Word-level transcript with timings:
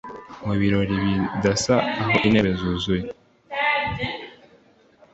Mu 0.45 0.53
birori 0.59 0.95
bidasa 1.03 1.75
aho 2.01 2.13
intebe 2.27 2.51
zuzuye 2.59 3.07